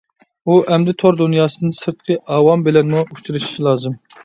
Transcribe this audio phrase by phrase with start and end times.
[0.47, 4.03] ئۇ ئەمدى تور دۇنياسىدىن سىرتقى ئاۋام بىلەنمۇ ئۇچرىشىشى لازىم.